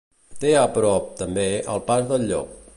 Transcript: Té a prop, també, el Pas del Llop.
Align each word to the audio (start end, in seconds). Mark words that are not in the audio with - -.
Té 0.43 0.53
a 0.61 0.63
prop, 0.77 1.11
també, 1.21 1.45
el 1.75 1.87
Pas 1.91 2.09
del 2.13 2.29
Llop. 2.33 2.61